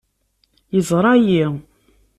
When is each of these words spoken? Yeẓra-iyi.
Yeẓra-iyi. 0.73 1.47